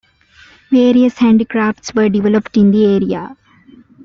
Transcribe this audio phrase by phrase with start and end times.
[0.71, 3.37] Various handicrafts were developed in the area.